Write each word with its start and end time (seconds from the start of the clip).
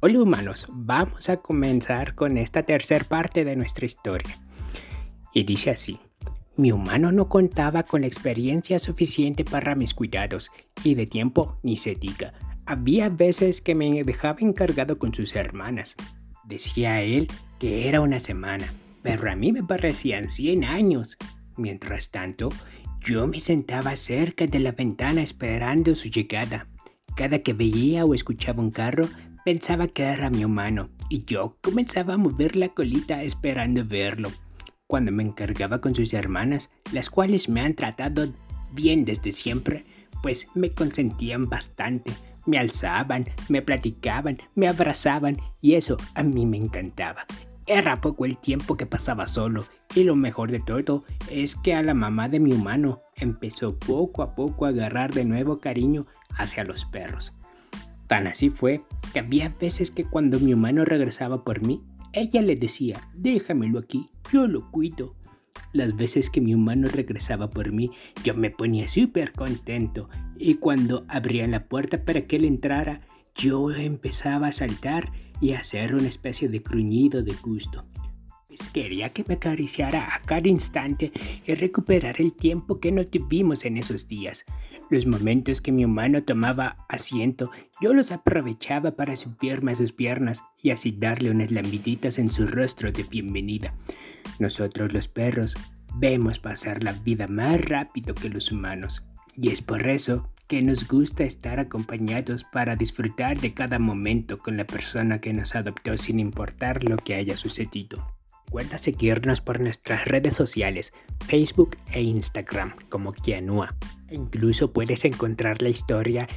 Hola 0.00 0.20
humanos, 0.20 0.66
vamos 0.70 1.30
a 1.30 1.38
comenzar 1.38 2.14
con 2.14 2.36
esta 2.36 2.62
tercera 2.62 3.02
parte 3.06 3.46
de 3.46 3.56
nuestra 3.56 3.86
historia. 3.86 4.38
Y 5.32 5.44
dice 5.44 5.70
así, 5.70 5.98
mi 6.58 6.70
humano 6.70 7.12
no 7.12 7.30
contaba 7.30 7.82
con 7.82 8.02
la 8.02 8.06
experiencia 8.06 8.78
suficiente 8.78 9.42
para 9.42 9.74
mis 9.74 9.94
cuidados 9.94 10.50
y 10.84 10.96
de 10.96 11.06
tiempo 11.06 11.58
ni 11.62 11.78
se 11.78 11.94
diga. 11.94 12.34
Había 12.66 13.08
veces 13.08 13.62
que 13.62 13.74
me 13.74 14.04
dejaba 14.04 14.40
encargado 14.40 14.98
con 14.98 15.14
sus 15.14 15.34
hermanas. 15.34 15.96
Decía 16.44 17.00
él 17.00 17.28
que 17.58 17.88
era 17.88 18.02
una 18.02 18.20
semana, 18.20 18.70
pero 19.02 19.30
a 19.30 19.34
mí 19.34 19.50
me 19.50 19.64
parecían 19.64 20.28
100 20.28 20.64
años. 20.64 21.16
Mientras 21.56 22.10
tanto, 22.10 22.50
yo 23.00 23.26
me 23.26 23.40
sentaba 23.40 23.96
cerca 23.96 24.46
de 24.46 24.60
la 24.60 24.72
ventana 24.72 25.22
esperando 25.22 25.94
su 25.94 26.10
llegada. 26.10 26.68
Cada 27.16 27.38
que 27.38 27.54
veía 27.54 28.04
o 28.04 28.12
escuchaba 28.12 28.62
un 28.62 28.70
carro, 28.70 29.08
Pensaba 29.46 29.86
que 29.86 30.02
era 30.02 30.28
mi 30.28 30.44
humano 30.44 30.88
y 31.08 31.24
yo 31.24 31.56
comenzaba 31.62 32.14
a 32.14 32.16
mover 32.16 32.56
la 32.56 32.70
colita 32.70 33.22
esperando 33.22 33.84
verlo. 33.84 34.32
Cuando 34.88 35.12
me 35.12 35.22
encargaba 35.22 35.80
con 35.80 35.94
sus 35.94 36.14
hermanas, 36.14 36.68
las 36.92 37.10
cuales 37.10 37.48
me 37.48 37.60
han 37.60 37.74
tratado 37.74 38.26
bien 38.72 39.04
desde 39.04 39.30
siempre, 39.30 39.84
pues 40.20 40.48
me 40.56 40.72
consentían 40.72 41.48
bastante, 41.48 42.12
me 42.44 42.58
alzaban, 42.58 43.26
me 43.48 43.62
platicaban, 43.62 44.38
me 44.56 44.66
abrazaban 44.66 45.36
y 45.60 45.74
eso 45.74 45.96
a 46.16 46.24
mí 46.24 46.44
me 46.44 46.56
encantaba. 46.56 47.24
Era 47.68 48.00
poco 48.00 48.24
el 48.24 48.38
tiempo 48.38 48.76
que 48.76 48.86
pasaba 48.86 49.28
solo 49.28 49.64
y 49.94 50.02
lo 50.02 50.16
mejor 50.16 50.50
de 50.50 50.58
todo 50.58 51.04
es 51.30 51.54
que 51.54 51.72
a 51.72 51.82
la 51.82 51.94
mamá 51.94 52.28
de 52.28 52.40
mi 52.40 52.52
humano 52.52 53.00
empezó 53.14 53.78
poco 53.78 54.24
a 54.24 54.32
poco 54.32 54.66
a 54.66 54.70
agarrar 54.70 55.14
de 55.14 55.24
nuevo 55.24 55.60
cariño 55.60 56.08
hacia 56.30 56.64
los 56.64 56.84
perros. 56.84 57.32
Tan 58.06 58.26
así 58.26 58.50
fue 58.50 58.82
que 59.12 59.20
había 59.20 59.48
veces 59.48 59.90
que 59.90 60.04
cuando 60.04 60.38
mi 60.38 60.54
humano 60.54 60.84
regresaba 60.84 61.44
por 61.44 61.66
mí, 61.66 61.82
ella 62.12 62.40
le 62.40 62.56
decía, 62.56 63.08
déjamelo 63.14 63.78
aquí, 63.78 64.06
yo 64.32 64.46
lo 64.46 64.70
cuido. 64.70 65.14
Las 65.72 65.96
veces 65.96 66.30
que 66.30 66.40
mi 66.40 66.54
humano 66.54 66.88
regresaba 66.88 67.50
por 67.50 67.72
mí, 67.72 67.90
yo 68.24 68.34
me 68.34 68.50
ponía 68.50 68.88
súper 68.88 69.32
contento 69.32 70.08
y 70.38 70.54
cuando 70.54 71.04
abría 71.08 71.46
la 71.46 71.68
puerta 71.68 72.04
para 72.04 72.22
que 72.22 72.36
él 72.36 72.44
entrara, 72.44 73.02
yo 73.34 73.70
empezaba 73.72 74.48
a 74.48 74.52
saltar 74.52 75.12
y 75.40 75.52
a 75.52 75.60
hacer 75.60 75.94
una 75.94 76.08
especie 76.08 76.48
de 76.48 76.62
cruñido 76.62 77.22
de 77.22 77.34
gusto. 77.34 77.84
Pues 78.56 78.70
quería 78.70 79.10
que 79.10 79.22
me 79.28 79.34
acariciara 79.34 80.14
a 80.14 80.20
cada 80.20 80.48
instante 80.48 81.12
y 81.46 81.54
recuperar 81.54 82.22
el 82.22 82.32
tiempo 82.32 82.80
que 82.80 82.90
no 82.90 83.04
tuvimos 83.04 83.66
en 83.66 83.76
esos 83.76 84.08
días. 84.08 84.46
Los 84.88 85.04
momentos 85.04 85.60
que 85.60 85.72
mi 85.72 85.84
humano 85.84 86.22
tomaba 86.22 86.86
asiento, 86.88 87.50
yo 87.82 87.92
los 87.92 88.12
aprovechaba 88.12 88.92
para 88.92 89.14
subirme 89.14 89.72
a 89.72 89.76
sus 89.76 89.92
piernas 89.92 90.42
y 90.62 90.70
así 90.70 90.90
darle 90.90 91.30
unas 91.30 91.50
lambiditas 91.50 92.18
en 92.18 92.30
su 92.30 92.46
rostro 92.46 92.90
de 92.92 93.02
bienvenida. 93.02 93.74
Nosotros 94.38 94.94
los 94.94 95.06
perros 95.06 95.54
vemos 95.96 96.38
pasar 96.38 96.82
la 96.82 96.92
vida 96.92 97.28
más 97.28 97.62
rápido 97.62 98.14
que 98.14 98.30
los 98.30 98.52
humanos 98.52 99.06
y 99.36 99.50
es 99.50 99.60
por 99.60 99.86
eso 99.86 100.32
que 100.48 100.62
nos 100.62 100.88
gusta 100.88 101.24
estar 101.24 101.60
acompañados 101.60 102.44
para 102.44 102.74
disfrutar 102.74 103.38
de 103.38 103.52
cada 103.52 103.78
momento 103.78 104.38
con 104.38 104.56
la 104.56 104.66
persona 104.66 105.20
que 105.20 105.34
nos 105.34 105.54
adoptó 105.54 105.98
sin 105.98 106.20
importar 106.20 106.84
lo 106.84 106.96
que 106.96 107.16
haya 107.16 107.36
sucedido. 107.36 108.15
Recuerda 108.46 108.78
seguirnos 108.78 109.40
por 109.40 109.60
nuestras 109.60 110.04
redes 110.04 110.36
sociales, 110.36 110.92
Facebook 111.26 111.76
e 111.92 112.00
Instagram 112.02 112.74
como 112.88 113.12
Kianua. 113.12 113.74
Incluso 114.10 114.72
puedes 114.72 115.04
encontrar 115.04 115.62
la 115.62 115.68
historia 115.68 116.28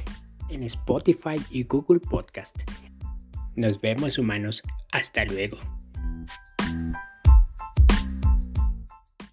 en 0.48 0.64
Spotify 0.64 1.40
y 1.50 1.62
Google 1.62 2.00
Podcast. 2.00 2.56
Nos 3.54 3.80
vemos 3.80 4.18
humanos. 4.18 4.62
Hasta 4.90 5.24
luego. 5.24 5.58